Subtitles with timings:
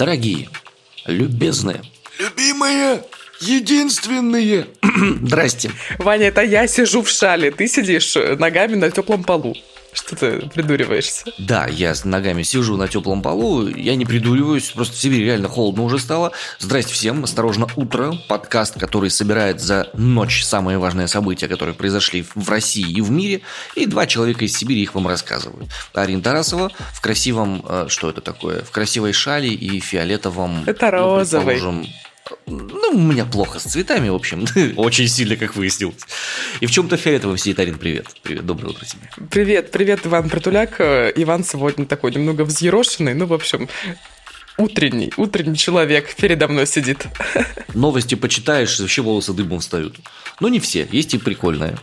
[0.00, 0.48] Дорогие,
[1.04, 1.82] любезные,
[2.18, 3.02] Любимые,
[3.38, 4.66] единственные.
[5.20, 5.72] здрасте.
[5.98, 9.54] Ваня, это я сижу в шале, ты сидишь ногами на теплом полу.
[9.92, 11.24] Что ты придуриваешься?
[11.38, 15.48] Да, я с ногами сижу на теплом полу, я не придуриваюсь, просто в Сибири реально
[15.48, 16.32] холодно уже стало.
[16.58, 22.48] Здрасте всем, осторожно, утро, подкаст, который собирает за ночь самые важные события, которые произошли в
[22.48, 23.42] России и в мире,
[23.74, 25.70] и два человека из Сибири их вам рассказывают.
[25.94, 30.64] Арина Тарасова в красивом, э, что это такое, в красивой шали и фиолетовом...
[30.66, 31.54] Это ну, розовый.
[31.54, 31.86] предположим,
[32.46, 35.96] ну, у меня плохо с цветами, в общем, очень сильно, как выяснилось.
[36.60, 38.06] И в чем-то фиолетовом сидит Арин, привет.
[38.22, 39.02] Привет, доброе утро тебе.
[39.30, 40.80] Привет, привет, Иван Притуляк.
[40.80, 43.68] Э, Иван сегодня такой немного взъерошенный, ну, в общем,
[44.58, 47.06] утренний, утренний человек передо мной сидит.
[47.74, 49.96] Новости почитаешь, вообще волосы дыбом встают.
[50.40, 51.76] Но не все, есть и прикольные.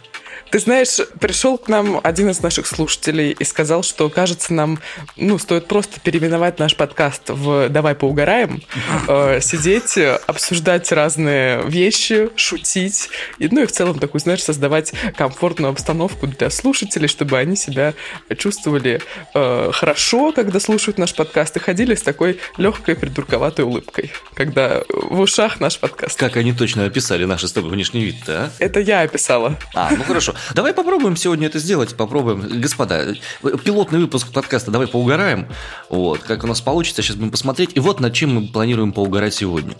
[0.49, 4.79] Ты знаешь, пришел к нам один из наших слушателей и сказал, что, кажется, нам,
[5.15, 8.61] ну, стоит просто переименовать наш подкаст в «Давай поугараем»,
[9.07, 15.71] э, сидеть, обсуждать разные вещи, шутить, и, ну и в целом такую, знаешь, создавать комфортную
[15.71, 17.93] обстановку для слушателей, чтобы они себя
[18.37, 19.01] чувствовали
[19.33, 25.19] э, хорошо, когда слушают наш подкаст, и ходили с такой легкой придурковатой улыбкой, когда в
[25.19, 26.17] ушах наш подкаст.
[26.17, 28.51] Как они точно описали наш с тобой внешний вид-то, а?
[28.59, 29.57] Это я описала.
[29.73, 30.26] А, ну хорошо.
[30.53, 31.95] Давай попробуем сегодня это сделать.
[31.95, 32.61] Попробуем.
[32.61, 35.47] Господа, пилотный выпуск подкаста «Давай поугараем».
[35.89, 37.71] Вот, как у нас получится, сейчас будем посмотреть.
[37.75, 39.75] И вот над чем мы планируем поугарать сегодня.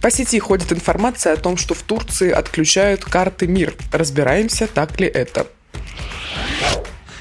[0.00, 3.74] По сети ходит информация о том, что в Турции отключают карты МИР.
[3.92, 5.46] Разбираемся, так ли это.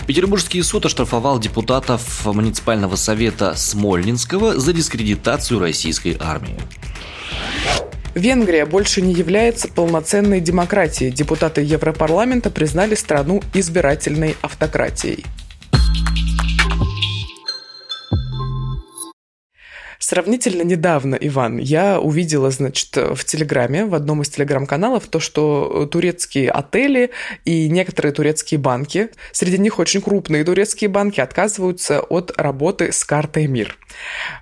[0.05, 6.57] Петербургский суд оштрафовал депутатов муниципального совета Смольнинского за дискредитацию российской армии.
[8.17, 11.11] Венгрия больше не является полноценной демократией.
[11.11, 15.23] Депутаты Европарламента признали страну избирательной автократией.
[19.99, 26.49] Сравнительно недавно, Иван, я увидела, значит, в Телеграме, в одном из телеграм-каналов, то, что турецкие
[26.49, 27.11] отели
[27.45, 33.47] и некоторые турецкие банки, среди них очень крупные турецкие банки, отказываются от работы с картой
[33.47, 33.77] МИР.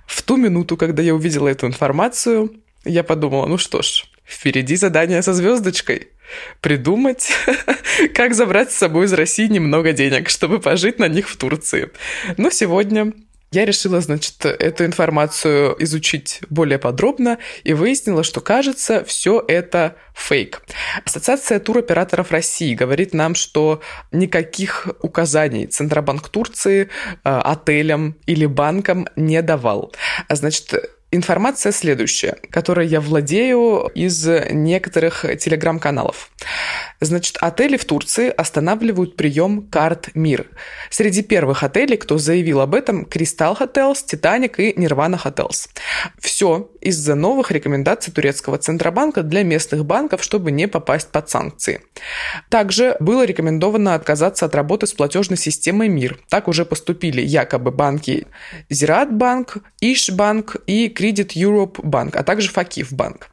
[0.06, 2.52] В ту минуту, когда я увидела эту информацию,
[2.86, 6.08] я подумала, ну что ж, впереди задание со звездочкой.
[6.60, 7.30] Придумать,
[8.14, 11.90] как забрать с собой из России немного денег, чтобы пожить на них в Турции.
[12.36, 13.12] Но сегодня
[13.52, 20.62] я решила, значит, эту информацию изучить более подробно и выяснила, что, кажется, все это фейк.
[21.04, 23.80] Ассоциация туроператоров России говорит нам, что
[24.10, 26.86] никаких указаний Центробанк Турции э,
[27.22, 29.94] отелям или банкам не давал.
[30.28, 30.74] А Значит,
[31.12, 36.30] Информация следующая, которой я владею из некоторых телеграм-каналов.
[37.00, 40.46] Значит, отели в Турции останавливают прием карт МИР.
[40.90, 45.68] Среди первых отелей, кто заявил об этом, Crystal Hotels, Titanic и Nirvana Hotels.
[46.18, 51.82] Все из-за новых рекомендаций турецкого Центробанка для местных банков, чтобы не попасть под санкции.
[52.48, 56.20] Также было рекомендовано отказаться от работы с платежной системой МИР.
[56.28, 58.26] Так уже поступили якобы банки
[58.70, 63.28] Зират Банк, Ишбанк и Credit Europe Банк, а также Факив Банк.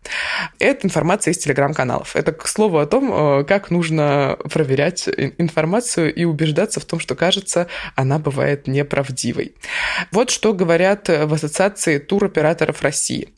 [0.60, 2.16] Это информация из телеграм-каналов.
[2.16, 5.08] Это, к слову, о том, э, как нужно проверять
[5.38, 9.56] информацию и убеждаться в том, что, кажется, она бывает неправдивой.
[10.12, 13.30] Вот что говорят в Ассоциации туроператоров России.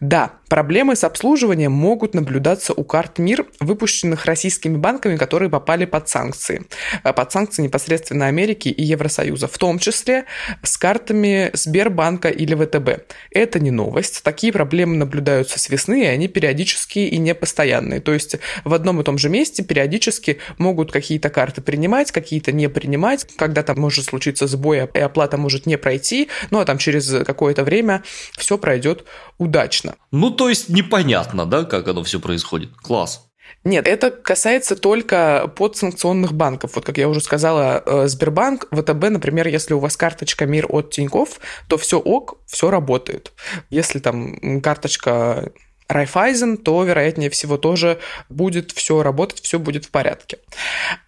[0.00, 6.08] Да, проблемы с обслуживанием могут наблюдаться у карт МИР, выпущенных российскими банками, которые попали под
[6.08, 6.62] санкции.
[7.04, 10.24] Э, под санкции непосредственно Америки и Евросоюза, в том числе
[10.62, 13.12] с картами Сбербанка или ВТБ.
[13.30, 14.22] Это не новость.
[14.22, 18.00] Такие проблемы наблюдаются с весны, и они периодические и непостоянные.
[18.00, 22.68] То есть в одном и том же месте периодически могут какие-то карты принимать, какие-то не
[22.68, 23.26] принимать.
[23.36, 27.64] Когда там может случиться сбой, и оплата может не пройти, ну а там через какое-то
[27.64, 28.02] время
[28.36, 29.04] все пройдет
[29.38, 29.96] удачно.
[30.10, 32.70] Ну, то есть непонятно, да, как оно все происходит.
[32.76, 33.29] Класс.
[33.64, 36.72] Нет, это касается только подсанкционных банков.
[36.74, 40.90] Вот как я уже сказала, э, Сбербанк, ВТБ, например, если у вас карточка МИР от
[40.90, 43.32] Тиньков, то все ок, все работает.
[43.70, 45.52] Если там карточка
[45.90, 47.98] Райфайзен, то, вероятнее всего, тоже
[48.28, 50.38] будет все работать, все будет в порядке.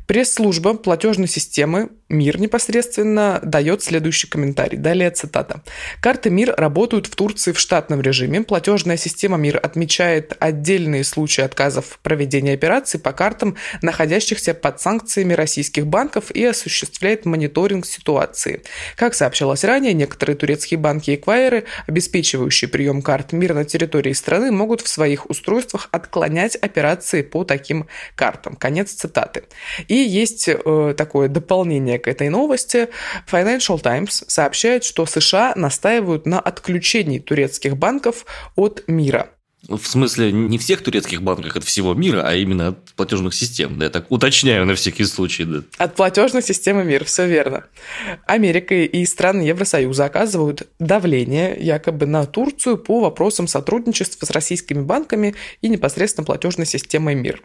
[0.07, 4.79] Пресс-служба платежной системы МИР непосредственно дает следующий комментарий.
[4.79, 5.63] Далее цитата.
[6.01, 8.43] Карты МИР работают в Турции в штатном режиме.
[8.43, 15.33] Платежная система МИР отмечает отдельные случаи отказов в проведении операций по картам, находящихся под санкциями
[15.33, 18.63] российских банков и осуществляет мониторинг ситуации.
[18.97, 24.53] Как сообщалось ранее, некоторые турецкие банки и эквайеры, обеспечивающие прием карт МИР на территории страны,
[24.53, 28.57] могут в своих устройствах отклонять операции по таким картам.
[28.57, 29.45] Конец цитаты.
[29.89, 32.89] И есть э, такое дополнение к этой новости.
[33.31, 38.27] Financial Times сообщает, что США настаивают на отключении турецких банков
[38.57, 39.31] от мира.
[39.69, 43.79] В смысле, не всех турецких банков от всего мира, а именно от платежных систем.
[43.79, 45.45] Да, я так уточняю на всякий случай.
[45.45, 45.63] Да.
[45.79, 47.67] От платежной системы мира, все верно.
[48.27, 55.37] Америка и страны Евросоюза оказывают давление якобы на Турцию по вопросам сотрудничества с российскими банками
[55.61, 57.41] и непосредственно платежной системой МИР.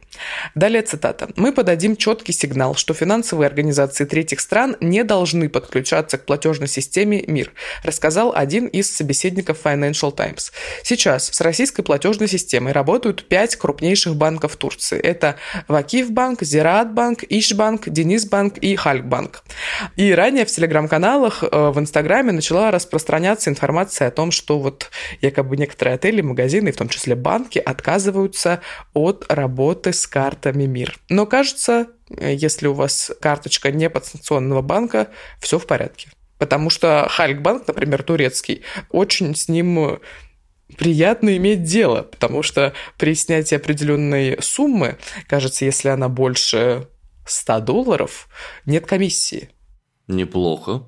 [0.55, 1.29] Далее цитата.
[1.35, 7.23] «Мы подадим четкий сигнал, что финансовые организации третьих стран не должны подключаться к платежной системе
[7.27, 7.53] МИР»,
[7.83, 10.51] рассказал один из собеседников Financial Times.
[10.81, 14.97] Сейчас с российской платежной платежной системой работают пять крупнейших банков Турции.
[14.97, 15.35] Это
[15.67, 19.43] Вакифбанк, Зираатбанк, Ишбанк, Денисбанк и Халькбанк.
[19.97, 24.89] И ранее в телеграм-каналах э, в Инстаграме начала распространяться информация о том, что вот
[25.19, 28.61] якобы некоторые отели, магазины, в том числе банки, отказываются
[28.93, 30.97] от работы с картами МИР.
[31.09, 31.87] Но кажется,
[32.21, 35.09] если у вас карточка не подстанционного банка,
[35.41, 36.07] все в порядке.
[36.37, 38.61] Потому что Халькбанк, например, турецкий,
[38.91, 39.99] очень с ним
[40.77, 44.97] приятно иметь дело, потому что при снятии определенной суммы,
[45.27, 46.87] кажется, если она больше
[47.25, 48.27] 100 долларов,
[48.65, 49.49] нет комиссии.
[50.07, 50.83] Неплохо.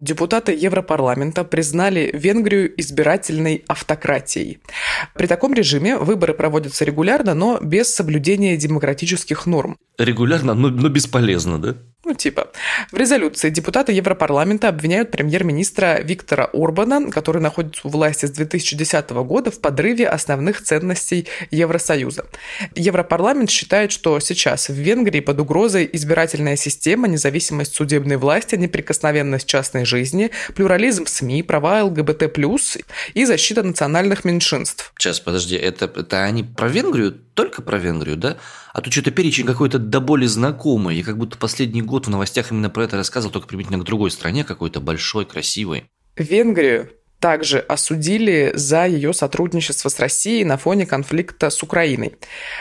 [0.00, 4.60] Депутаты Европарламента признали Венгрию избирательной автократией.
[5.14, 9.76] При таком режиме выборы проводятся регулярно, но без соблюдения демократических норм.
[9.98, 11.74] Регулярно, но, но бесполезно, да?
[12.08, 12.48] Ну, типа.
[12.90, 19.50] В резолюции депутаты Европарламента обвиняют премьер-министра Виктора Орбана, который находится у власти с 2010 года,
[19.50, 22.24] в подрыве основных ценностей Евросоюза.
[22.74, 29.84] Европарламент считает, что сейчас в Венгрии под угрозой избирательная система, независимость судебной власти, неприкосновенность частной
[29.84, 32.22] жизни, плюрализм СМИ, права ЛГБТ+,
[33.12, 34.94] и защита национальных меньшинств.
[34.98, 37.20] Сейчас, подожди, это, это они про Венгрию?
[37.34, 38.38] Только про Венгрию, да?
[38.72, 40.98] А то что-то перечень какой-то до боли знакомый.
[40.98, 44.10] И как будто последний год в новостях именно про это рассказывал, только применительно к другой
[44.10, 45.84] стране, какой-то большой, красивой.
[46.16, 46.90] Венгрию
[47.20, 52.14] также осудили за ее сотрудничество с Россией на фоне конфликта с Украиной.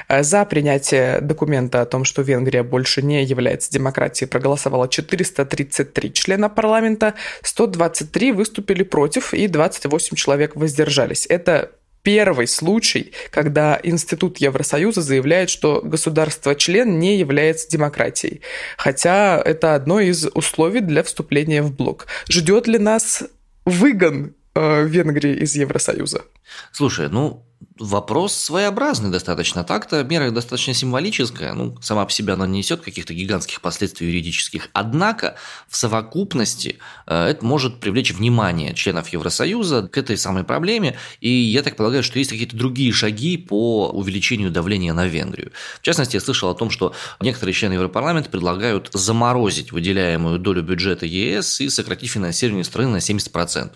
[0.10, 7.14] За принятие документа о том, что Венгрия больше не является демократией, проголосовало 433 члена парламента,
[7.44, 11.28] 123 выступили против и 28 человек воздержались.
[11.28, 11.72] Это
[12.08, 18.40] первый случай, когда Институт Евросоюза заявляет, что государство-член не является демократией.
[18.78, 22.08] Хотя это одно из условий для вступления в блок.
[22.30, 23.26] Ждет ли нас
[23.66, 26.24] выгон э, Венгрии из Евросоюза?
[26.72, 27.46] Слушай, ну
[27.80, 29.64] Вопрос своеобразный достаточно.
[29.64, 31.54] Так-то мера достаточно символическая.
[31.54, 34.70] Ну, сама по себе она не несет каких-то гигантских последствий юридических.
[34.74, 35.36] Однако
[35.68, 40.98] в совокупности э, это может привлечь внимание членов Евросоюза к этой самой проблеме.
[41.22, 45.52] И я так полагаю, что есть какие-то другие шаги по увеличению давления на Венгрию.
[45.80, 51.06] В частности, я слышал о том, что некоторые члены Европарламента предлагают заморозить выделяемую долю бюджета
[51.06, 53.72] ЕС и сократить финансирование страны на 70%.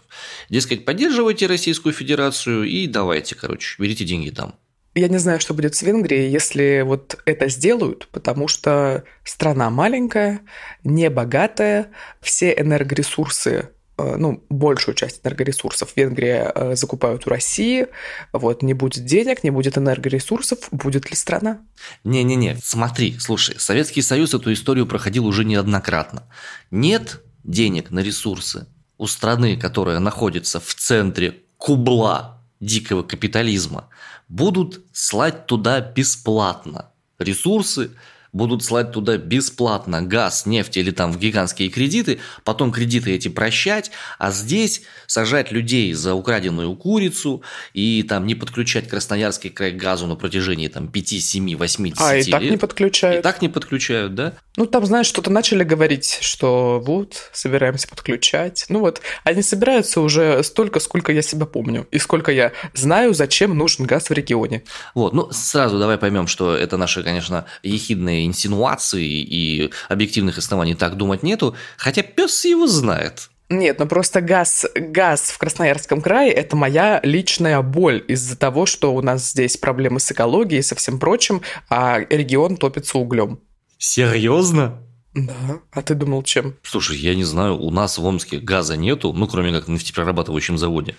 [0.49, 4.55] Дескать, поддерживайте Российскую Федерацию и давайте, короче, берите деньги там.
[4.93, 10.41] Я не знаю, что будет с Венгрией, если вот это сделают, потому что страна маленькая,
[10.83, 11.91] не богатая,
[12.21, 17.87] все энергоресурсы э, ну, большую часть энергоресурсов Венгрия э, закупают у России.
[18.33, 21.61] Вот, не будет денег, не будет энергоресурсов, будет ли страна?
[22.03, 26.23] Не-не-не, смотри, слушай, Советский Союз эту историю проходил уже неоднократно.
[26.69, 28.67] Нет денег на ресурсы
[28.97, 33.89] у страны, которая находится в центре кубла дикого капитализма
[34.29, 37.91] будут слать туда бесплатно ресурсы,
[38.33, 43.91] будут слать туда бесплатно газ, нефть или там в гигантские кредиты, потом кредиты эти прощать,
[44.17, 50.07] а здесь сажать людей за украденную курицу и там не подключать Красноярский край к газу
[50.07, 53.19] на протяжении там 5, 7, 8, 10 а, и так не подключают.
[53.19, 54.33] И так не подключают, да?
[54.57, 58.65] Ну, там, знаешь, что-то начали говорить, что вот, собираемся подключать.
[58.69, 63.57] Ну вот, они собираются уже столько, сколько я себя помню, и сколько я знаю, зачем
[63.57, 64.63] нужен газ в регионе.
[64.95, 70.97] Вот, ну, сразу давай поймем, что это наши, конечно, ехидные инсинуации и объективных оснований так
[70.97, 73.29] думать нету, хотя пес его знает.
[73.51, 78.95] Нет, ну просто газ, газ в Красноярском крае– это моя личная боль из-за того, что
[78.95, 83.41] у нас здесь проблемы с экологией и со всем прочим, а регион топится углем.
[83.77, 84.81] Серьезно?
[85.13, 86.55] Да, а ты думал чем?
[86.63, 90.57] Слушай, я не знаю, у нас в Омске газа нету, ну, кроме как на нефтеперерабатывающем
[90.57, 90.95] заводе.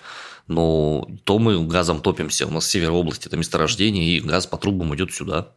[0.47, 4.57] Но то мы газом топимся, у нас в северной области это месторождение, и газ по
[4.57, 5.53] трубам идет сюда.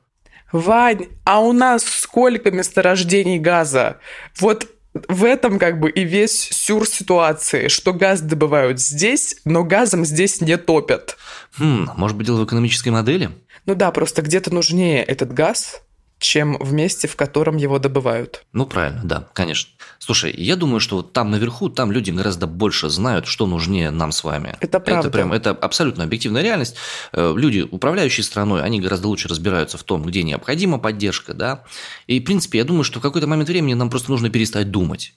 [0.53, 3.99] Вань, а у нас сколько месторождений газа?
[4.39, 4.69] Вот
[5.09, 10.41] в этом как бы и весь сюр ситуации, что газ добывают здесь, но газом здесь
[10.41, 11.17] не топят.
[11.59, 13.31] Хм, может быть, дело в экономической модели?
[13.67, 15.83] Ну да, просто где-то нужнее этот газ,
[16.19, 18.45] чем в месте, в котором его добывают.
[18.53, 19.71] Ну, правильно, да, конечно.
[19.99, 24.13] Слушай, я думаю, что вот там наверху, там люди гораздо больше знают, что нужнее нам
[24.13, 24.57] с вами.
[24.61, 25.09] Это правда.
[25.09, 26.77] Это прям, это абсолютно объективная реальность.
[27.13, 31.65] Э, люди, управляющие страной, они гораздо лучше разбираются в том, где необходима поддержка, да.
[32.07, 35.13] И, в принципе, я думаю, что в какой-то момент времени нам просто нужно перестать думать.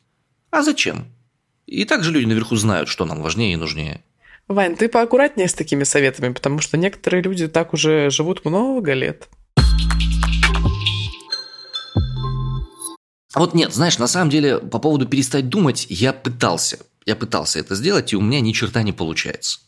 [0.52, 1.08] А зачем?
[1.66, 4.04] И также люди наверху знают, что нам важнее и нужнее.
[4.48, 9.30] Вань, ты поаккуратнее с такими советами, потому что некоторые люди так уже живут много лет.
[13.36, 16.80] Вот нет, знаешь, на самом деле, по поводу перестать думать, я пытался.
[17.06, 19.60] Я пытался это сделать, и у меня ни черта не получается.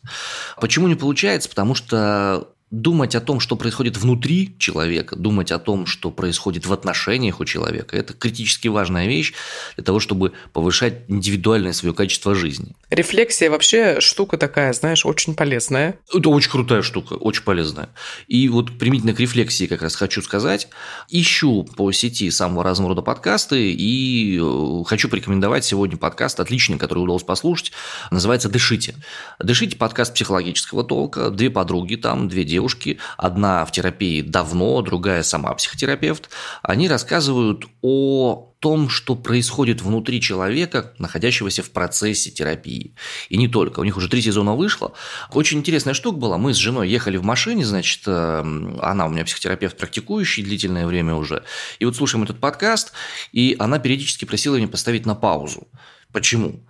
[0.60, 1.48] Почему не получается?
[1.48, 6.72] Потому что думать о том, что происходит внутри человека, думать о том, что происходит в
[6.72, 9.34] отношениях у человека, это критически важная вещь
[9.76, 12.74] для того, чтобы повышать индивидуальное свое качество жизни.
[12.88, 15.98] Рефлексия вообще штука такая, знаешь, очень полезная.
[16.12, 17.90] Это очень крутая штука, очень полезная.
[18.26, 20.68] И вот применительно к рефлексии как раз хочу сказать,
[21.10, 27.00] ищу по сети самого разного рода подкасты и э, хочу порекомендовать сегодня подкаст отличный, который
[27.00, 27.72] удалось послушать,
[28.10, 28.94] называется «Дышите».
[29.38, 35.22] «Дышите» подкаст психологического толка, две подруги там, две девушки, девушки, одна в терапии давно, другая
[35.22, 36.30] сама психотерапевт,
[36.62, 42.94] они рассказывают о том, что происходит внутри человека, находящегося в процессе терапии.
[43.28, 43.80] И не только.
[43.80, 44.92] У них уже три сезона вышло.
[45.32, 46.38] Очень интересная штука была.
[46.38, 48.44] Мы с женой ехали в машине, значит, э,
[48.80, 51.42] она у меня психотерапевт практикующий длительное время уже.
[51.80, 52.92] И вот слушаем этот подкаст,
[53.32, 55.66] и она периодически просила меня поставить на паузу.
[56.12, 56.60] Почему?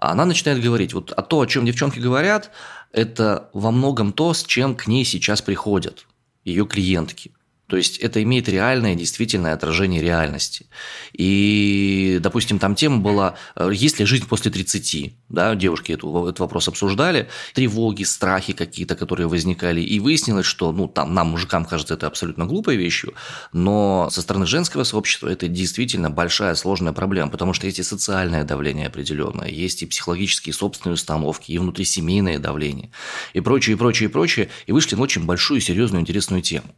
[0.00, 2.50] Она начинает говорить, вот а то, о чем девчонки говорят,
[2.92, 6.06] это во многом то, с чем к ней сейчас приходят
[6.44, 7.32] ее клиентки.
[7.68, 10.66] То есть это имеет реальное, действительное отражение реальности.
[11.12, 15.14] И, допустим, там тема была, э, есть ли жизнь после 30?
[15.28, 17.28] Да, девушки эту, этот вопрос обсуждали.
[17.52, 19.82] Тревоги, страхи какие-то, которые возникали.
[19.82, 23.12] И выяснилось, что ну, там, нам, мужикам, кажется, это абсолютно глупой вещью,
[23.52, 28.44] но со стороны женского сообщества это действительно большая сложная проблема, потому что есть и социальное
[28.44, 32.90] давление определенное, есть и психологические собственные установки, и внутрисемейное давление,
[33.34, 34.48] и прочее, и прочее, и прочее.
[34.66, 36.74] И вышли на очень большую, серьезную, интересную тему.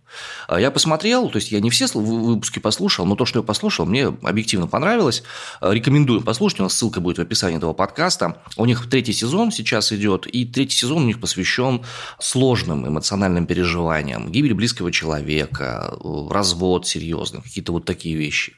[0.48, 3.84] А я посмотрел, то есть я не все выпуски послушал, но то, что я послушал,
[3.84, 5.22] мне объективно понравилось.
[5.60, 8.42] Э, рекомендую послушать, у нас ссылка будет в описании этого подкаста.
[8.56, 11.82] У них третий сезон сейчас идет, и третий сезон у них посвящен
[12.18, 18.54] сложным эмоциональным переживаниям, гибель близкого человека, э, развод серьезный, какие-то вот такие вещи.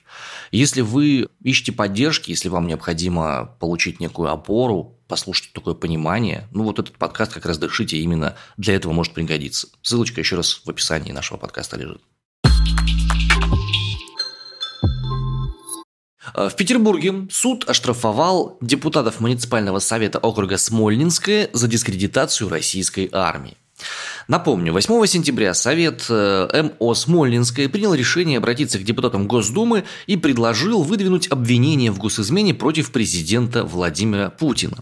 [0.53, 6.79] Если вы ищете поддержки, если вам необходимо получить некую опору, послушать такое понимание, ну вот
[6.79, 9.67] этот подкаст как раз дышите именно для этого может пригодиться.
[9.83, 12.01] Ссылочка еще раз в описании нашего подкаста лежит.
[16.35, 23.57] В Петербурге суд оштрафовал депутатов муниципального совета округа Смольнинское за дискредитацию российской армии.
[24.29, 30.83] Напомню, 8 сентября Совет э, МО Смольнинская принял решение обратиться к депутатам Госдумы и предложил
[30.83, 34.79] выдвинуть обвинение в госизмене против президента Владимира Путина.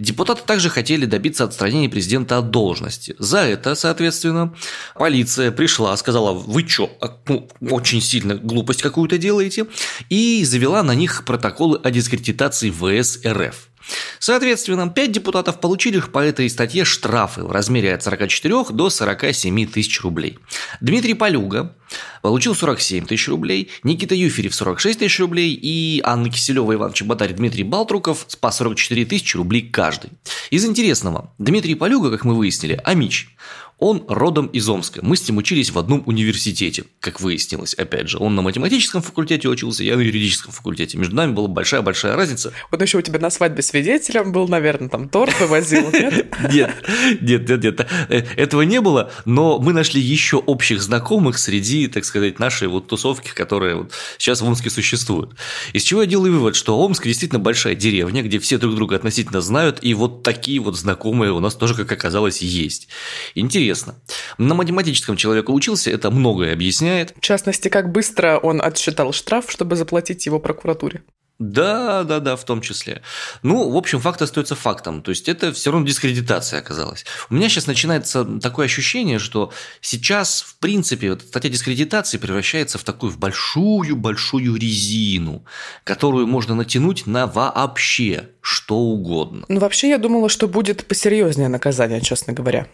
[0.00, 3.14] Депутаты также хотели добиться отстранения президента от должности.
[3.18, 4.54] За это, соответственно,
[4.94, 9.66] полиция пришла, сказала, вы что, а, ну, очень сильно глупость какую-то делаете,
[10.08, 13.69] и завела на них протоколы о дискредитации ВС РФ.
[14.18, 20.00] Соответственно, 5 депутатов получили по этой статье штрафы в размере от 44 до 47 тысяч
[20.02, 20.38] рублей.
[20.80, 21.74] Дмитрий Полюга
[22.22, 27.64] получил 47 тысяч рублей, Никита Юферев 46 тысяч рублей и Анна Киселева, Иван Чеботарь, Дмитрий
[27.64, 30.10] Балтруков по 44 тысячи рублей каждый.
[30.50, 33.34] Из интересного, Дмитрий Полюга, как мы выяснили, амич.
[33.80, 35.00] Он родом из Омска.
[35.02, 38.18] Мы с ним учились в одном университете, как выяснилось, опять же.
[38.18, 40.98] Он на математическом факультете учился, я на юридическом факультете.
[40.98, 42.52] Между нами была большая-большая разница.
[42.70, 46.26] Вот еще у тебя на свадьбе свидетелем был, наверное, там торт вывозил, нет?
[46.52, 46.74] Нет,
[47.22, 47.86] нет, нет, нет.
[48.10, 52.86] Э, этого не было, но мы нашли еще общих знакомых среди, так сказать, нашей вот
[52.86, 55.30] тусовки, которая вот сейчас в Омске существует.
[55.72, 59.40] Из чего я делаю вывод, что Омск действительно большая деревня, где все друг друга относительно
[59.40, 62.88] знают, и вот такие вот знакомые у нас тоже, как оказалось, есть.
[63.34, 63.94] Интересно интересно.
[64.38, 67.14] На математическом человека учился, это многое объясняет.
[67.16, 71.02] В частности, как быстро он отсчитал штраф, чтобы заплатить его прокуратуре.
[71.40, 73.00] Да, да, да, в том числе.
[73.42, 75.00] Ну, в общем, факт остается фактом.
[75.00, 77.06] То есть это все равно дискредитация оказалась.
[77.30, 82.84] У меня сейчас начинается такое ощущение, что сейчас, в принципе, вот статья дискредитации превращается в
[82.84, 85.42] такую в большую-большую резину,
[85.82, 89.46] которую можно натянуть на вообще что угодно.
[89.48, 92.66] Ну, вообще, я думала, что будет посерьезнее наказание, честно говоря.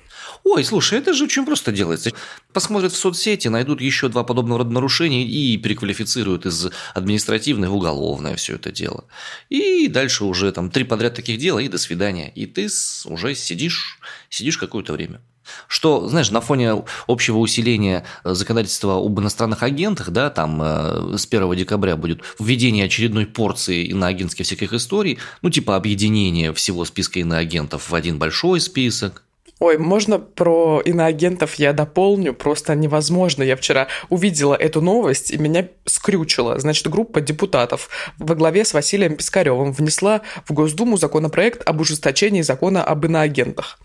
[0.42, 2.10] Ой, слушай, это же очень просто делается.
[2.52, 8.34] Посмотрят в соцсети, найдут еще два подобного рода нарушения и переквалифицируют из административной в уголовное
[8.34, 9.04] все это дело.
[9.48, 12.30] И дальше уже там три подряд таких дела, и до свидания.
[12.34, 12.68] И ты
[13.04, 13.98] уже сидишь,
[14.28, 15.20] сидишь какое-то время.
[15.68, 21.54] Что, знаешь, на фоне общего усиления законодательства об иностранных агентах, да, там э, с 1
[21.54, 27.94] декабря будет введение очередной порции иноагентских всяких историй, ну, типа объединение всего списка иноагентов в
[27.94, 29.22] один большой список,
[29.58, 32.34] Ой, можно про иноагентов я дополню?
[32.34, 33.42] Просто невозможно.
[33.42, 36.58] Я вчера увидела эту новость, и меня скрючило.
[36.58, 42.84] Значит, группа депутатов во главе с Василием Пискаревым внесла в Госдуму законопроект об ужесточении закона
[42.84, 43.78] об иноагентах.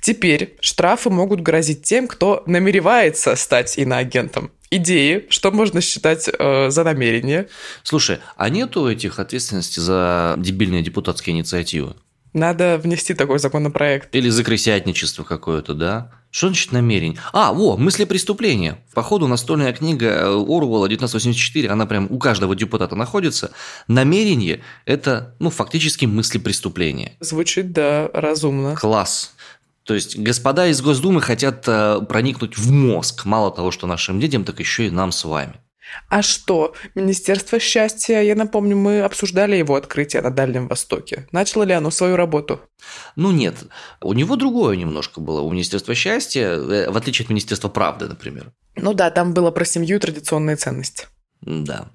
[0.00, 6.84] Теперь штрафы могут грозить тем, кто намеревается стать иноагентом идеи, что можно считать э, за
[6.84, 7.48] намерение.
[7.82, 11.94] Слушай, а нету этих ответственностей за дебильные депутатские инициативы?
[12.32, 14.14] Надо внести такой законопроект.
[14.14, 16.10] Или закрысятничество какое-то, да?
[16.30, 17.18] Что значит намерение?
[17.32, 18.78] А, во, мысли преступления.
[18.94, 23.52] Походу, настольная книга э, Орвала 1984, она прям у каждого депутата находится.
[23.86, 27.16] Намерение– это, ну, фактически мысли преступления.
[27.20, 28.76] Звучит, да, разумно.
[28.76, 29.32] Класс.
[29.84, 33.24] То есть господа из Госдумы хотят э, проникнуть в мозг.
[33.24, 35.54] Мало того, что нашим детям, так еще и нам с вами.
[36.08, 36.74] А что?
[36.94, 41.26] Министерство счастья, я напомню, мы обсуждали его открытие на Дальнем Востоке.
[41.32, 42.60] Начало ли оно свою работу?
[43.16, 43.56] Ну нет,
[44.00, 45.40] у него другое немножко было.
[45.40, 48.52] У Министерства счастья, э, в отличие от Министерства правды, например.
[48.76, 51.06] Ну да, там было про семью и традиционные ценности.
[51.40, 51.90] Да.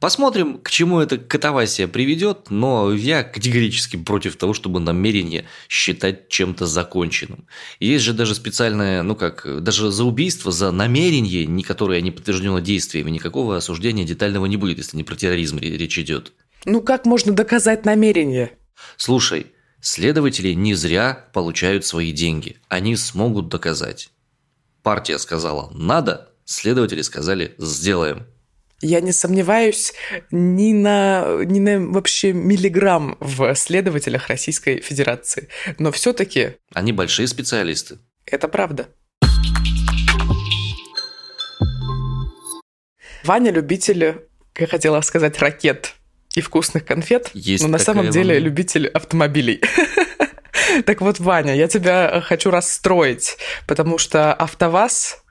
[0.00, 6.66] Посмотрим, к чему эта катавасия приведет, но я категорически против того, чтобы намерение считать чем-то
[6.66, 7.46] законченным.
[7.78, 12.58] Есть же даже специальное, ну как, даже за убийство, за намерение, не которое не подтверждено
[12.58, 16.32] действиями, никакого осуждения детального не будет, если не про терроризм речь идет.
[16.64, 18.52] Ну как можно доказать намерение?
[18.96, 19.46] Слушай,
[19.80, 22.56] следователи не зря получают свои деньги.
[22.68, 24.10] Они смогут доказать.
[24.82, 28.26] Партия сказала «надо», следователи сказали «сделаем».
[28.82, 29.94] Я не сомневаюсь
[30.32, 35.48] ни на, ни на вообще миллиграмм в следователях Российской Федерации.
[35.78, 36.56] Но все-таки...
[36.74, 37.98] Они большие специалисты.
[38.26, 38.88] Это правда.
[43.22, 44.16] Ваня любитель,
[44.58, 45.94] я хотела сказать, ракет
[46.34, 48.44] и вкусных конфет, Есть но на самом деле Ваня.
[48.44, 49.62] любитель автомобилей.
[50.86, 55.21] Так вот, Ваня, я тебя хочу расстроить, потому что АвтоВАЗ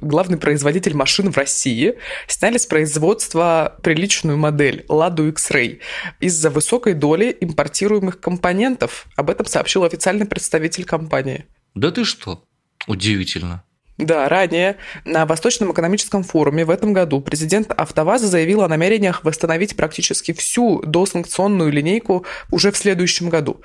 [0.00, 1.94] главный производитель машин в России,
[2.26, 5.80] сняли с производства приличную модель Ladu X-Ray
[6.20, 9.06] из-за высокой доли импортируемых компонентов.
[9.16, 11.46] Об этом сообщил официальный представитель компании.
[11.74, 12.44] Да ты что?
[12.86, 13.64] Удивительно.
[13.98, 19.76] Да, ранее на Восточном экономическом форуме в этом году президент АвтоВАЗа заявил о намерениях восстановить
[19.76, 23.60] практически всю досанкционную линейку уже в следующем году.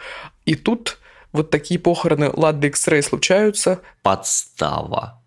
[0.45, 0.97] И тут
[1.33, 3.81] вот такие похороны Lada X-Ray случаются.
[4.01, 5.22] Подстава.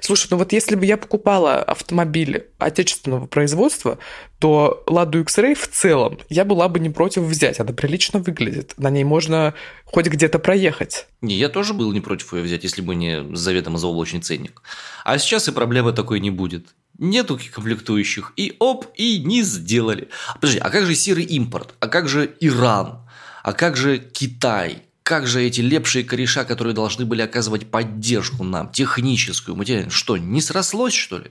[0.00, 3.98] Слушай, ну вот если бы я покупала автомобиль отечественного производства,
[4.38, 7.58] то Ладу X-Ray в целом я была бы не против взять.
[7.60, 8.74] Она прилично выглядит.
[8.76, 11.06] На ней можно хоть где-то проехать.
[11.22, 14.62] Не, я тоже был не против ее взять, если бы не заведомо заоблачный ценник.
[15.04, 16.66] А сейчас и проблемы такой не будет.
[16.98, 20.08] Нету комплектующих, и оп, и не сделали.
[20.34, 21.74] Подожди, а как же серый импорт?
[21.80, 23.08] А как же Иран?
[23.42, 24.82] А как же Китай?
[25.08, 30.42] Как же эти лепшие кореша, которые должны были оказывать поддержку нам, техническую, материальную, что, не
[30.42, 31.30] срослось, что ли?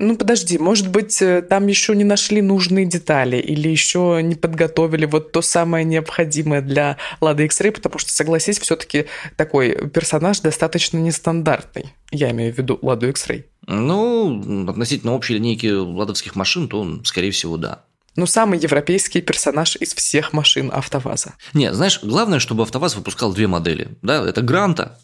[0.00, 5.06] Ну, подожди, может быть, э, там еще не нашли нужные детали или еще не подготовили
[5.06, 11.94] вот то самое необходимое для Лады X-Ray, потому что, согласись, все-таки такой персонаж достаточно нестандартный.
[12.10, 13.44] Я имею в виду Ладу X-Ray.
[13.68, 17.84] Ну, относительно общей линейки ладовских машин, то, скорее всего, да.
[18.16, 21.34] Ну, самый европейский персонаж из всех машин АвтоВАЗа.
[21.52, 23.88] Не, знаешь, главное, чтобы АвтоВАЗ выпускал две модели.
[24.02, 24.98] Да, это Гранта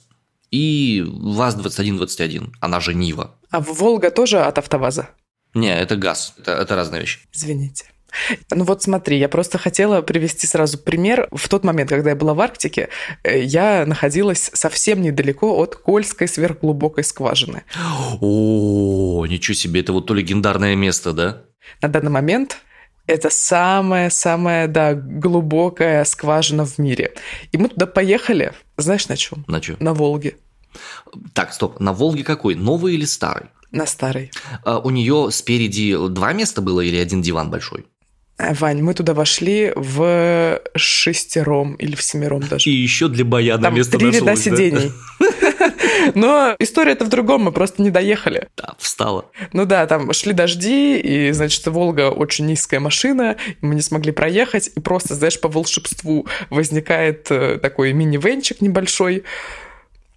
[0.51, 3.37] и ВАЗ-2121, она же Нива.
[3.51, 5.11] А Волга тоже от АвтоВАЗа?
[5.55, 7.21] Не, это ГАЗ, это, это разные вещи.
[7.33, 7.87] Извините.
[8.51, 11.29] Ну вот смотри, я просто хотела привести сразу пример.
[11.31, 12.89] В тот момент, когда я была в Арктике,
[13.23, 17.63] э, я находилась совсем недалеко от Кольской сверхглубокой скважины.
[18.21, 21.43] О, ничего себе, это вот то легендарное место, да?
[21.83, 22.59] На данный момент
[23.07, 27.15] это самая-самая, да, глубокая скважина в мире.
[27.53, 29.45] И мы туда поехали, знаешь, на чем?
[29.49, 29.77] На чем?
[29.81, 30.37] На Волге.
[31.33, 32.55] Так, стоп, на Волге какой?
[32.55, 33.47] Новый или старый?
[33.73, 34.31] На старой.
[34.65, 37.87] А у нее спереди два места было или один диван большой?
[38.37, 42.71] А, Вань, мы туда вошли в шестером или в семером даже.
[42.71, 44.57] И еще для баяна Там место три ряда нашлось, да?
[44.57, 44.93] сидений.
[46.15, 48.49] Но история-то в другом, мы просто не доехали.
[48.57, 49.27] Да, встала.
[49.53, 54.71] Ну да, там шли дожди, и, значит, Волга очень низкая машина, мы не смогли проехать,
[54.75, 59.25] и просто, знаешь, по волшебству возникает э, такой мини-венчик небольшой.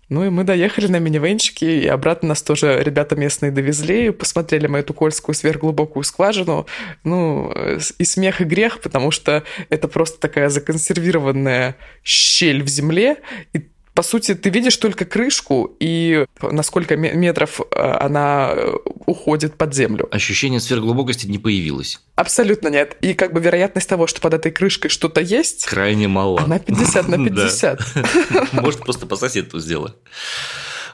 [0.10, 4.80] Ну и мы доехали на минивенчике, и обратно нас тоже ребята местные довезли, посмотрели мы
[4.80, 6.68] эту Кольскую сверхглубокую скважину.
[7.04, 7.52] Ну,
[7.98, 13.18] и смех, и грех, потому что это просто такая законсервированная щель в земле,
[13.54, 18.74] и по сути, ты видишь только крышку и на сколько метров э, она э,
[19.06, 20.08] уходит под землю.
[20.12, 22.02] Ощущение сверхглубокости не появилось.
[22.16, 22.98] Абсолютно нет.
[23.02, 25.66] И как бы вероятность того, что под этой крышкой что-то есть...
[25.66, 26.42] Крайне мало.
[26.42, 27.82] Она 50 на 50.
[28.54, 29.94] Может, просто по соседству сделать.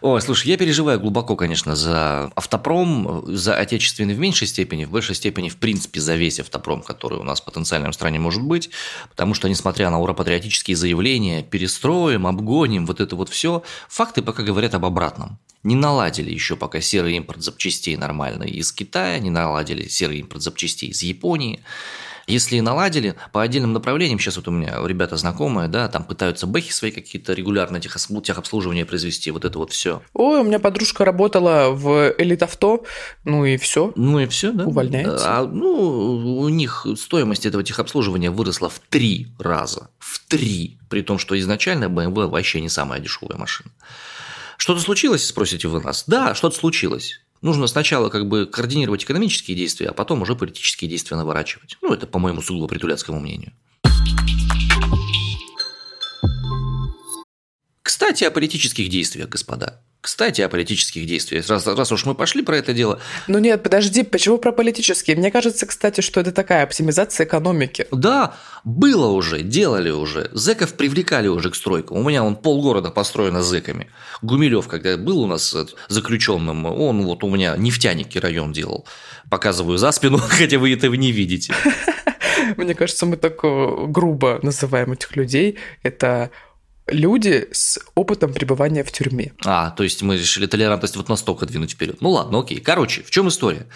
[0.02, 5.14] Ой, слушай, я переживаю глубоко, конечно, за автопром, за отечественный в меньшей степени, в большей
[5.14, 8.70] степени, в принципе, за весь автопром, который у нас в потенциальном стране может быть,
[9.10, 14.74] потому что, несмотря на уропатриотические заявления, перестроим, обгоним, вот это вот все, факты пока говорят
[14.74, 15.38] об обратном.
[15.64, 20.92] Не наладили еще пока серый импорт запчастей нормально из Китая, не наладили серый импорт запчастей
[20.92, 21.60] из Японии.
[22.30, 26.46] Если и наладили, по отдельным направлениям, сейчас вот у меня ребята знакомые, да, там пытаются
[26.46, 30.04] бэхи свои какие-то регулярно техобслуживания произвести, вот это вот все.
[30.14, 32.82] Ой, у меня подружка работала в элитавто,
[33.26, 33.92] ну и все.
[33.96, 34.66] Ну и все, да.
[34.66, 35.40] Увольняется.
[35.40, 39.90] А, ну, у них стоимость этого техобслуживания выросла в три раза.
[39.98, 40.78] В три.
[40.90, 43.72] При том, что изначально BMW вообще не самая дешевая машина.
[44.58, 46.04] Что-то случилось, спросите вы нас?
[46.06, 47.22] Да, что-то случилось.
[47.42, 51.78] Нужно сначала как бы координировать экономические действия, а потом уже политические действия наворачивать.
[51.82, 53.54] Ну, это по моему сугубо притуляцкому мнению.
[57.82, 59.82] Кстати, о политических действиях, господа.
[60.02, 61.50] Кстати, о политических действиях.
[61.50, 63.02] Раз, раз уж мы пошли про это дело.
[63.28, 65.18] Ну нет, подожди, почему про политические?
[65.18, 67.86] Мне кажется, кстати, что это такая оптимизация экономики.
[67.92, 70.32] Да, было уже, делали уже.
[70.34, 71.98] Зеков привлекали уже к стройкам.
[71.98, 73.92] У меня он полгорода построено зеками.
[74.22, 75.54] Гумилев, когда был у нас
[75.90, 78.88] заключенным, он вот у меня нефтяники район делал.
[79.30, 81.54] Показываю за спину, хотя вы этого не видите.
[82.58, 85.58] Мне кажется, мы так э, грубо называем этих людей.
[85.84, 86.32] Это
[86.92, 89.34] люди с опытом пребывания в тюрьме.
[89.46, 92.02] А, то есть мы решили толерантность вот настолько двинуть вперед.
[92.02, 92.60] Ну ладно, окей.
[92.60, 93.68] Короче, в чем история?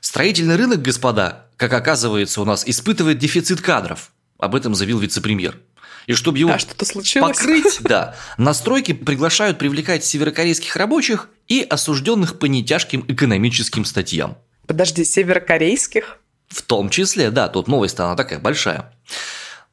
[0.00, 4.12] Строительный рынок, господа, как оказывается, у нас испытывает дефицит кадров.
[4.38, 5.58] Об этом заявил вице-премьер.
[6.06, 7.36] И чтобы его а, что-то случилось?
[7.36, 14.38] покрыть, да, на стройки приглашают привлекать северокорейских рабочих и осужденных по нетяжким экономическим статьям.
[14.66, 16.18] Подожди, северокорейских?
[16.48, 18.92] В том числе, да, тут новость она такая большая.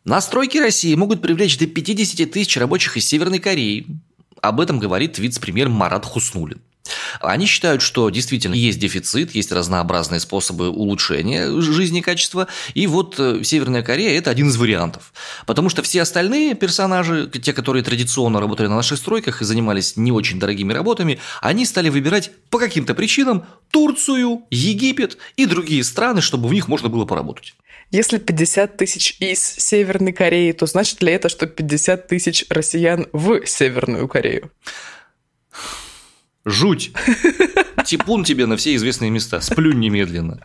[0.06, 3.88] Настройки России могут привлечь до 50 тысяч рабочих из Северной Кореи.
[4.42, 6.62] Об этом говорит вице-премьер Марат Хуснулин.
[7.22, 13.16] Они считают, что действительно есть дефицит, есть разнообразные способы улучшения жизни и качества, и вот
[13.18, 15.14] э, Северная Корея– это один из вариантов.
[15.46, 20.12] Потому что все остальные персонажи, те, которые традиционно работали на наших стройках и занимались не
[20.12, 26.50] очень дорогими работами, они стали выбирать по каким-то причинам Турцию, Египет и другие страны, чтобы
[26.50, 27.54] в них можно было поработать.
[27.94, 33.46] Если 50 тысяч из Северной Кореи, то значит ли это, что 50 тысяч россиян в
[33.46, 34.52] Северную Корею?
[36.44, 36.92] Жуть!
[37.86, 39.42] Типун тебе на все известные места.
[39.42, 40.40] Сплюнь немедленно.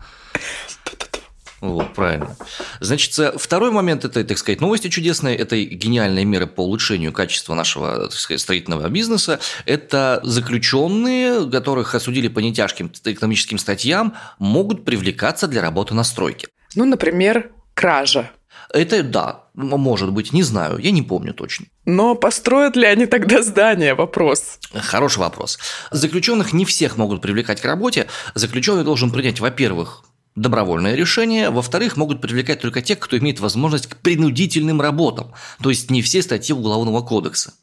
[1.59, 2.37] Вот, правильно.
[2.81, 8.09] Значит, второй момент этой, так сказать, новости чудесной, этой гениальной меры по улучшению качества нашего,
[8.09, 15.63] так сказать, строительного бизнеса, это заключенные, которых осудили по нетяжким экономическим статьям, могут привлекаться для
[15.63, 16.47] работы на стройке.
[16.75, 18.31] Ну, например, кража.
[18.71, 21.65] Это да, может быть, не знаю, я не помню точно.
[21.85, 23.95] Но построят ли они тогда здание?
[23.95, 24.59] Вопрос.
[24.73, 25.57] Хороший вопрос.
[25.89, 28.07] Заключенных не всех могут привлекать к работе.
[28.35, 30.03] Заключенный должен принять, во-первых,
[30.35, 35.91] добровольное решение, во-вторых, могут привлекать только тех, кто имеет возможность к принудительным работам, то есть
[35.91, 37.53] не все статьи Уголовного кодекса.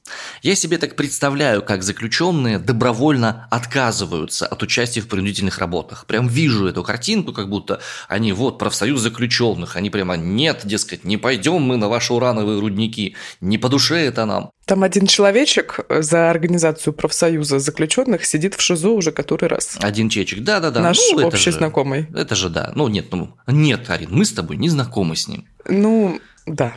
[0.43, 6.07] Я себе так представляю, как заключенные добровольно отказываются от участия в принудительных работах.
[6.07, 11.17] Прям вижу эту картинку, как будто они вот профсоюз заключенных, они прямо нет, дескать, не
[11.17, 14.51] пойдем мы на ваши урановые рудники, не по душе это нам.
[14.67, 19.79] Там один человечек за организацию профсоюза заключенных сидит в ШИЗО уже который раз.
[19.81, 20.81] Один чечек, да-да-да.
[20.81, 22.09] Наш ну, общий же, знакомый.
[22.13, 22.73] Это же да.
[22.75, 25.47] Ну нет, ну нет, Арин, мы с тобой не знакомы с ним.
[25.69, 26.75] Ну, да.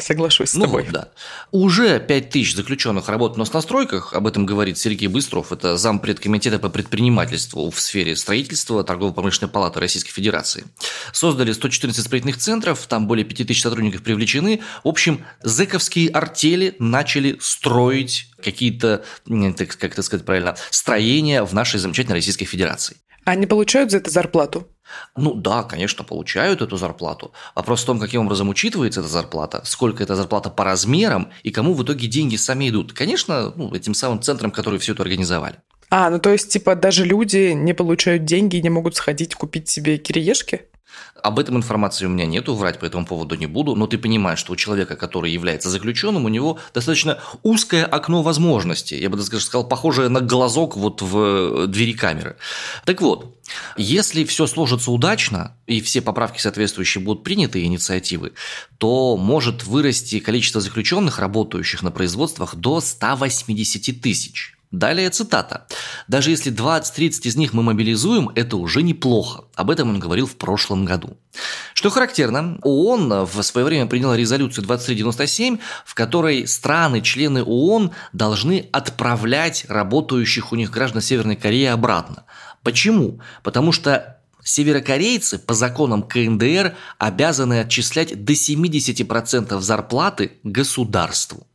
[0.00, 0.88] Соглашусь с ну, тобой.
[0.90, 1.08] Да.
[1.50, 5.76] Уже 5 тысяч заключенных работают у нас на стройках, об этом говорит Сергей Быстров, это
[5.76, 10.64] зампред комитета по предпринимательству в сфере строительства Торгово-промышленной палаты Российской Федерации.
[11.12, 14.60] Создали 114 строительных центров, там более 5 тысяч сотрудников привлечены.
[14.84, 22.16] В общем, зэковские артели начали строить какие-то, как это сказать правильно, строения в нашей замечательной
[22.16, 22.96] Российской Федерации.
[23.24, 24.66] Они получают за это зарплату?
[25.16, 27.32] Ну да, конечно, получают эту зарплату.
[27.54, 31.74] Вопрос в том, каким образом учитывается эта зарплата, сколько эта зарплата по размерам и кому
[31.74, 32.92] в итоге деньги сами идут.
[32.92, 35.56] Конечно, ну, этим самым центрам, которые все это организовали.
[35.90, 39.68] А, ну то есть, типа, даже люди не получают деньги и не могут сходить купить
[39.68, 40.62] себе кириешки?
[41.22, 44.38] Об этом информации у меня нету, врать по этому поводу не буду, но ты понимаешь,
[44.38, 48.98] что у человека, который является заключенным, у него достаточно узкое окно возможностей.
[48.98, 52.36] Я бы даже сказал, похожее на глазок вот в э, двери камеры.
[52.84, 53.36] Так вот,
[53.76, 58.32] если все сложится удачно и все поправки соответствующие будут приняты, инициативы,
[58.78, 64.56] то может вырасти количество заключенных, работающих на производствах, до 180 тысяч.
[64.70, 65.66] Далее цитата.
[66.06, 69.44] «Даже если 20-30 из них мы мобилизуем, это уже неплохо».
[69.56, 71.16] Об этом он говорил в прошлом году.
[71.74, 78.68] Что характерно, ООН в свое время приняла резолюцию 2397, в которой страны, члены ООН должны
[78.70, 82.24] отправлять работающих у них граждан Северной Кореи обратно.
[82.62, 83.20] Почему?
[83.42, 91.46] Потому что Северокорейцы по законам КНДР обязаны отчислять до 70% зарплаты государству.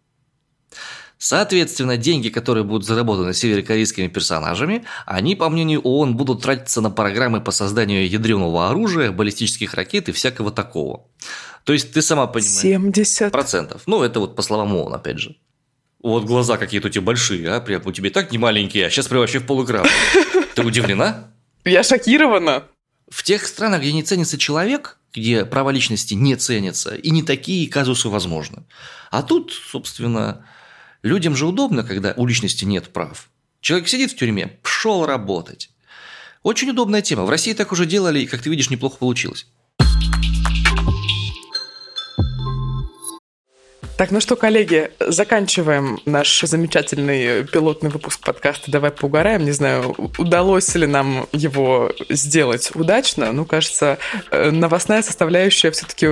[1.17, 7.41] Соответственно, деньги, которые будут заработаны северокорейскими персонажами, они, по мнению ООН, будут тратиться на программы
[7.41, 11.07] по созданию ядерного оружия, баллистических ракет и всякого такого.
[11.63, 12.61] То есть ты сама понимаешь.
[12.61, 13.31] 70.
[13.31, 13.83] Процентов.
[13.85, 15.35] Ну, это вот по словам ООН, опять же.
[16.03, 17.59] Вот глаза какие-то у тебя большие, а?
[17.61, 19.89] Прям у тебя так не маленькие, а сейчас прям вообще в полэкрана.
[20.53, 21.31] Ты удивлена?
[21.63, 22.65] Я шокирована.
[23.09, 27.67] В тех странах, где не ценится человек, где права личности не ценятся, и не такие
[27.69, 28.65] казусы возможны.
[29.09, 30.45] А тут, собственно,
[31.05, 33.29] Людям же удобно, когда у личности нет прав.
[33.61, 35.69] Человек сидит в тюрьме, пшел работать.
[36.41, 37.25] Очень удобная тема.
[37.25, 39.45] В России так уже делали, и, как ты видишь, неплохо получилось.
[43.97, 49.45] Так, ну что, коллеги, заканчиваем наш замечательный пилотный выпуск подкаста «Давай поугараем».
[49.45, 53.31] Не знаю, удалось ли нам его сделать удачно.
[53.31, 53.97] Ну, кажется,
[54.31, 56.09] э, новостная составляющая все-таки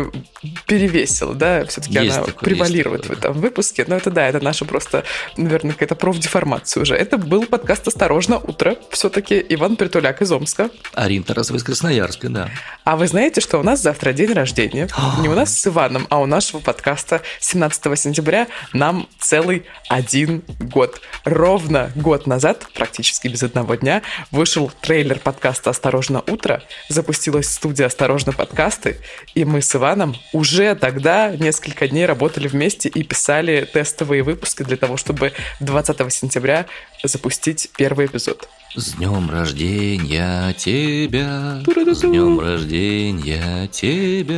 [0.65, 1.65] перевесила, да?
[1.65, 3.83] Все-таки она такое, превалирует такое, в этом выпуске.
[3.85, 5.03] Но это да, это наша просто,
[5.35, 6.95] наверное, какая-то профдеформация уже.
[6.95, 8.77] Это был подкаст «Осторожно, утро».
[8.91, 10.69] Все-таки Иван Притуляк из Омска.
[10.93, 12.49] Арин Тарасова из Красноярска, да.
[12.85, 14.87] А вы знаете, что у нас завтра день рождения?
[15.19, 20.43] Не у нас с Иваном, а у нашего подкаста 17 15 сентября нам целый один
[20.59, 20.99] год.
[21.23, 28.33] Ровно год назад, практически без одного дня, вышел трейлер подкаста «Осторожно, утро», запустилась студия «Осторожно,
[28.33, 28.97] подкасты»,
[29.33, 34.75] и мы с Иваном уже тогда несколько дней работали вместе и писали тестовые выпуски для
[34.75, 36.65] того, чтобы 20 сентября
[37.03, 38.47] запустить первый эпизод.
[38.75, 44.37] С днем рождения тебя, с днем рождения тебя,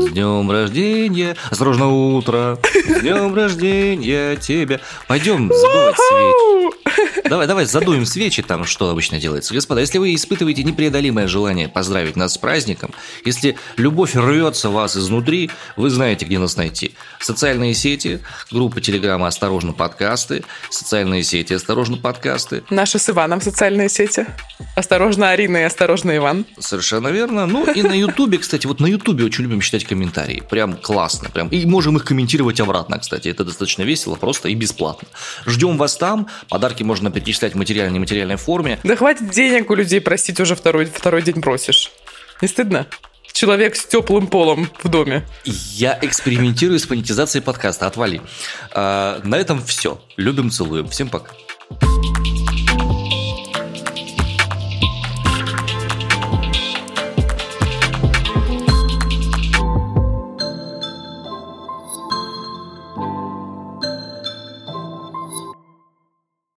[0.00, 4.80] с днем рождения, осторожно утро, с днем рождения тебя.
[5.08, 7.28] Пойдем задувать свечи.
[7.28, 9.52] Давай, давай, задуем свечи там, что обычно делается.
[9.52, 12.92] Господа, если вы испытываете непреодолимое желание поздравить нас с праздником,
[13.24, 16.94] если любовь рвется вас изнутри, вы знаете, где нас найти.
[17.18, 22.64] Социальные сети, группа Телеграма «Осторожно, подкасты», социальные сети «Осторожно, подкасты».
[22.70, 24.26] Наши с Иваном социальные сети.
[24.74, 26.44] Осторожно, Арина и осторожно, Иван.
[26.58, 27.46] Совершенно верно.
[27.46, 30.42] Ну и на Ютубе, кстати, вот на Ютубе очень любим читать комментарии.
[30.50, 31.30] Прям классно.
[31.30, 31.48] Прям.
[31.48, 33.28] И можем их комментировать обратно, кстати.
[33.28, 35.06] Это достаточно весело, просто и бесплатно.
[35.46, 36.28] Ждем вас там.
[36.48, 38.80] Подарки можно перечислять в материальной и нематериальной форме.
[38.82, 41.92] Да хватит денег у людей просить, уже второй, второй день просишь.
[42.42, 42.86] Не стыдно?
[43.36, 45.24] человек с теплым полом в доме.
[45.44, 47.86] Я экспериментирую с монетизацией подкаста.
[47.86, 48.22] Отвали.
[48.72, 50.00] А, на этом все.
[50.16, 50.88] Любим, целуем.
[50.88, 51.32] Всем пока.
[51.70, 52.25] you